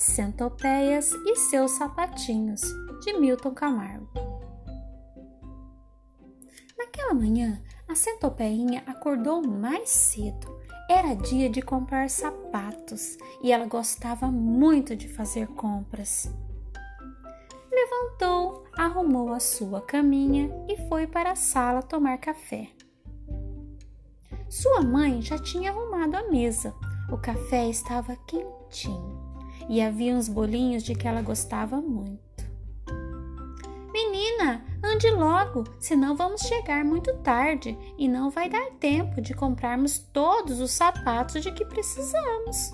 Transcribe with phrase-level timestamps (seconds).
[0.00, 2.62] Centopeias e seus sapatinhos,
[3.04, 4.08] de Milton Camargo.
[6.78, 10.58] Naquela manhã, a centopeinha acordou mais cedo.
[10.88, 16.34] Era dia de comprar sapatos e ela gostava muito de fazer compras.
[17.70, 22.70] Levantou, arrumou a sua caminha e foi para a sala tomar café.
[24.48, 26.74] Sua mãe já tinha arrumado a mesa.
[27.12, 29.29] O café estava quentinho
[29.68, 32.20] e havia uns bolinhos de que ela gostava muito.
[33.92, 39.98] Menina, ande logo, senão vamos chegar muito tarde e não vai dar tempo de comprarmos
[39.98, 42.72] todos os sapatos de que precisamos.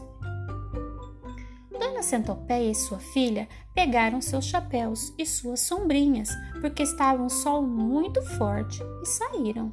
[1.79, 7.62] Dona Centopeia e sua filha pegaram seus chapéus e suas sombrinhas, porque estava um sol
[7.62, 9.73] muito forte, e saíram.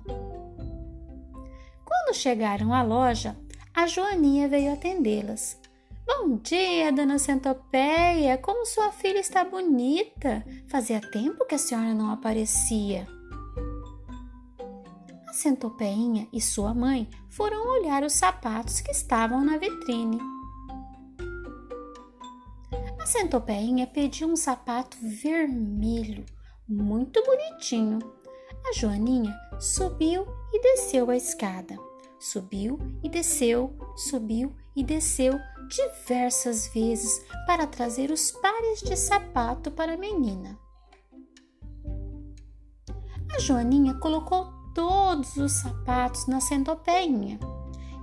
[1.85, 3.37] Quando chegaram à loja,
[3.73, 5.59] a Joaninha veio atendê-las.
[6.05, 8.37] Bom dia, dona Centopeia.
[8.37, 10.43] Como sua filha está bonita.
[10.67, 13.07] Fazia tempo que a senhora não aparecia.
[15.25, 20.19] A Centopeinha e sua mãe foram olhar os sapatos que estavam na vitrine.
[22.99, 26.25] A Centopeinha pediu um sapato vermelho,
[26.67, 27.99] muito bonitinho.
[28.67, 31.77] A Joaninha subiu e desceu a escada.
[32.19, 39.93] Subiu e desceu, subiu e desceu diversas vezes para trazer os pares de sapato para
[39.93, 40.57] a menina.
[43.35, 47.39] A Joaninha colocou todos os sapatos na centopeinha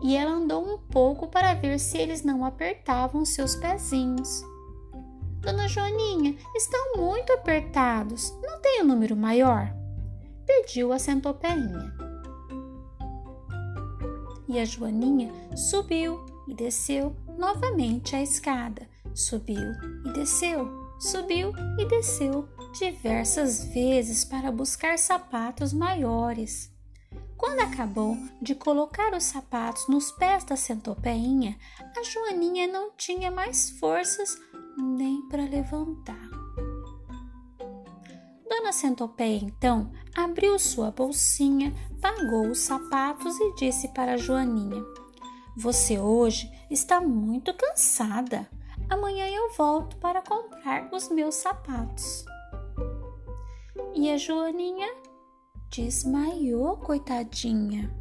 [0.03, 4.43] e ela andou um pouco para ver se eles não apertavam seus pezinhos.
[5.41, 8.31] Dona Joaninha, estão muito apertados.
[8.43, 9.75] Não tem um número maior?
[10.47, 11.95] Pediu a centopeinha.
[14.49, 18.89] E a Joaninha subiu e desceu novamente a escada.
[19.15, 19.73] Subiu
[20.07, 20.69] e desceu,
[20.99, 26.71] subiu e desceu diversas vezes para buscar sapatos maiores.
[27.37, 31.57] Quando acabou de colocar os sapatos nos pés da centopeinha,
[31.97, 34.37] a Joaninha não tinha mais forças
[34.77, 36.29] nem para levantar.
[38.49, 44.85] Dona Centopeia então abriu sua bolsinha, pagou os sapatos e disse para a Joaninha:
[45.57, 48.49] Você hoje está muito cansada.
[48.89, 52.25] Amanhã eu volto para comprar os meus sapatos.
[53.95, 54.89] E a Joaninha
[55.71, 57.95] desmaiou, coitadinha.